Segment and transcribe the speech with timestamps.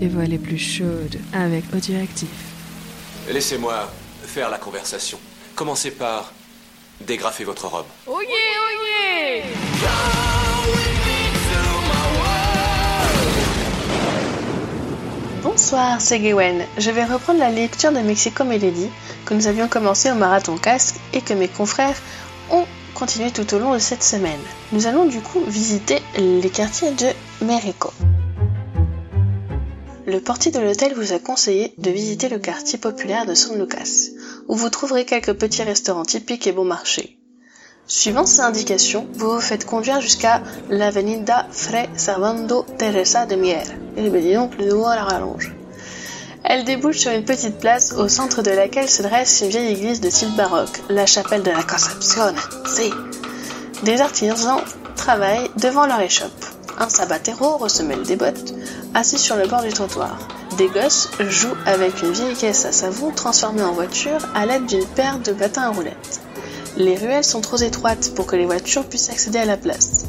[0.00, 2.28] et voix les plus chaudes avec Audioactif.
[3.30, 3.90] Laissez-moi
[4.24, 5.18] faire la conversation.
[5.54, 6.32] Commencez par
[7.06, 7.86] dégrafer votre robe.
[8.06, 8.30] Oh yeah,
[8.62, 8.80] oh
[15.42, 16.64] Bonsoir, c'est Gwen.
[16.78, 18.88] Je vais reprendre la lecture de Mexico Melody
[19.24, 21.96] que nous avions commencé au Marathon Casque et que mes confrères
[22.50, 24.40] ont continué tout au long de cette semaine.
[24.72, 27.06] Nous allons du coup visiter les quartiers de
[27.44, 27.92] Mexico.
[30.10, 34.08] Le portier de l'hôtel vous a conseillé de visiter le quartier populaire de San Lucas,
[34.48, 37.16] où vous trouverez quelques petits restaurants typiques et bon marché.
[37.86, 43.62] Suivant ces indications, vous vous faites conduire jusqu'à l'Avenida Fray Servando Teresa de Mier.
[43.96, 45.54] Et bien dis donc, le nouveau à la rallonge.
[46.42, 50.00] Elle débouche sur une petite place au centre de laquelle se dresse une vieille église
[50.00, 52.34] de style baroque, la chapelle de la Concepción.
[52.66, 52.90] Si.
[53.84, 54.58] Des artisans
[54.96, 56.44] travaillent devant leur échoppe.
[56.80, 58.54] Un sabatero ressemelle des bottes,
[58.94, 60.18] assis sur le bord du trottoir.
[60.58, 64.86] Des gosses jouent avec une vieille caisse à savon transformée en voiture à l'aide d'une
[64.86, 66.20] paire de patins à roulettes.
[66.76, 70.04] Les ruelles sont trop étroites pour que les voitures puissent accéder à la place.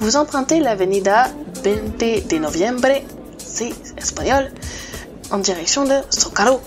[0.00, 1.28] Vous empruntez l'avenida
[1.64, 3.02] 20 de Noviembre,
[3.38, 4.50] si espagnol,
[5.30, 6.60] en direction de Zocalo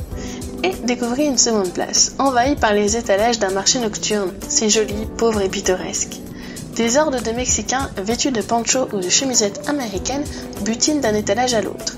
[0.64, 5.42] et découvrez une seconde place, envahie par les étalages d'un marché nocturne, si joli, pauvre
[5.42, 6.20] et pittoresque.
[6.75, 10.23] Des hordes de Mexicains vêtus de ponchos ou de chemisettes américaines
[10.62, 11.98] butinent d'un étalage à l'autre.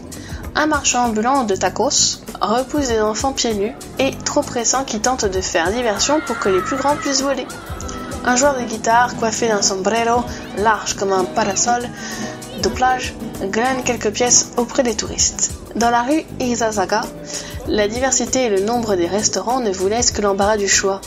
[0.55, 5.25] Un marchand ambulant de tacos repousse des enfants pieds nus et trop pressants qui tentent
[5.25, 7.47] de faire diversion pour que les plus grands puissent voler.
[8.25, 10.23] Un joueur de guitare coiffé d'un sombrero
[10.57, 11.87] large comme un parasol
[12.61, 15.51] de plage glane quelques pièces auprès des touristes.
[15.75, 17.01] Dans la rue Izazaga,
[17.67, 21.01] la diversité et le nombre des restaurants ne vous laissent que l'embarras du choix.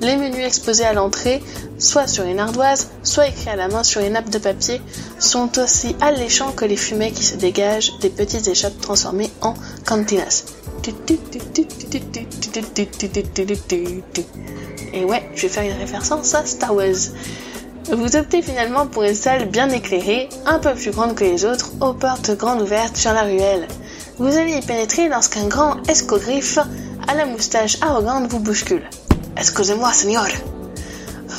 [0.00, 1.42] Les menus exposés à l'entrée,
[1.78, 4.80] soit sur une ardoise, soit écrits à la main sur une nappe de papier,
[5.18, 10.44] sont aussi alléchants que les fumées qui se dégagent des petites échoppes transformées en cantinas.
[14.92, 17.12] Et ouais, je vais faire une référence à Star Wars.
[17.90, 21.72] Vous optez finalement pour une salle bien éclairée, un peu plus grande que les autres,
[21.80, 23.66] aux portes grandes ouvertes sur la ruelle.
[24.18, 26.58] Vous allez y pénétrer lorsqu'un grand escogriffe
[27.08, 28.88] à la moustache arrogante vous bouscule.
[29.38, 30.26] Excusez-moi, señor.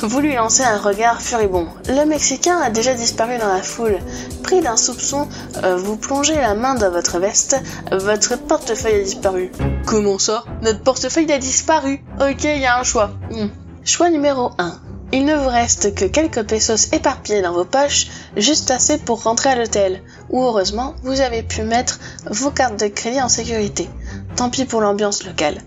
[0.02, 1.66] Vous lui lancez un regard furibond.
[1.86, 3.98] Le Mexicain a déjà disparu dans la foule.
[4.42, 5.28] Pris d'un soupçon,
[5.62, 7.60] euh, vous plongez la main dans votre veste.
[7.92, 9.52] Votre portefeuille a disparu.
[9.84, 10.44] Comment ça?
[10.62, 12.02] Notre portefeuille a disparu.
[12.18, 13.10] Ok, il y a un choix.
[13.30, 13.48] Hmm.
[13.84, 14.80] Choix numéro 1.
[15.12, 18.06] Il ne vous reste que quelques pesos éparpillés dans vos poches,
[18.36, 22.86] juste assez pour rentrer à l'hôtel, où heureusement vous avez pu mettre vos cartes de
[22.86, 23.90] crédit en sécurité.
[24.36, 25.60] Tant pis pour l'ambiance locale.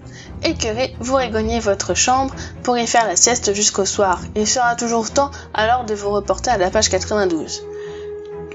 [0.46, 4.20] Écœuré, vous régagnez votre chambre pour y faire la sieste jusqu'au soir.
[4.36, 7.64] Il sera toujours temps alors de vous reporter à la page 92.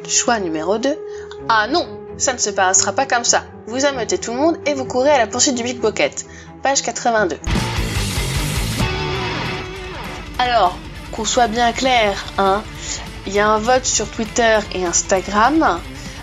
[0.07, 0.99] Choix numéro 2.
[1.49, 1.87] Ah non,
[2.19, 3.45] ça ne se passera pas comme ça.
[3.67, 6.27] Vous ameutez tout le monde et vous courez à la poursuite du pickpocket.
[6.63, 7.39] Page 82.
[10.39, 10.77] Alors,
[11.13, 12.63] qu'on soit bien clair, hein,
[13.27, 15.81] il y a un vote sur Twitter et Instagram.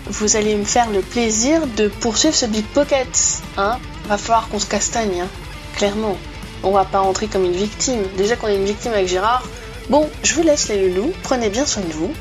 [0.08, 3.78] Vous allez me faire le plaisir de poursuivre ce Big Pocket, hein.
[4.06, 5.28] Va falloir qu'on se castagne, hein.
[5.76, 6.16] Clairement.
[6.62, 8.02] On va pas rentrer comme une victime.
[8.16, 9.44] Déjà qu'on est une victime avec Gérard.
[9.90, 11.12] Bon, je vous laisse les loulous.
[11.22, 12.12] Prenez bien soin de vous.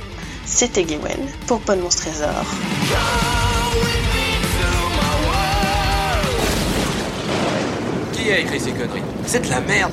[0.46, 1.18] C'était Gwen
[1.48, 2.46] pour Pas de Monstre Trésor.
[8.14, 9.02] Qui a écrit ces conneries?
[9.26, 9.92] C'est de la merde